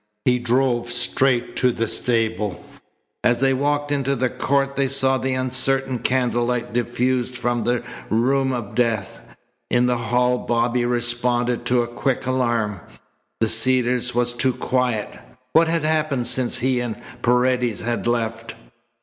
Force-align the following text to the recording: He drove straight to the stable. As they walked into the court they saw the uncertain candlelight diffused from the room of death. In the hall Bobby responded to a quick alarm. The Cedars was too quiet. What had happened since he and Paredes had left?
He 0.25 0.39
drove 0.39 0.89
straight 0.89 1.55
to 1.57 1.71
the 1.71 1.87
stable. 1.87 2.65
As 3.23 3.39
they 3.39 3.53
walked 3.53 3.91
into 3.91 4.15
the 4.15 4.31
court 4.31 4.75
they 4.75 4.87
saw 4.87 5.19
the 5.19 5.35
uncertain 5.35 5.99
candlelight 5.99 6.73
diffused 6.73 7.37
from 7.37 7.61
the 7.65 7.83
room 8.09 8.51
of 8.51 8.73
death. 8.73 9.19
In 9.69 9.85
the 9.85 9.97
hall 9.99 10.39
Bobby 10.39 10.85
responded 10.85 11.65
to 11.65 11.83
a 11.83 11.87
quick 11.87 12.25
alarm. 12.25 12.79
The 13.41 13.47
Cedars 13.47 14.15
was 14.15 14.33
too 14.33 14.53
quiet. 14.53 15.19
What 15.53 15.67
had 15.67 15.83
happened 15.83 16.25
since 16.25 16.57
he 16.57 16.79
and 16.79 16.99
Paredes 17.21 17.81
had 17.81 18.07
left? 18.07 18.55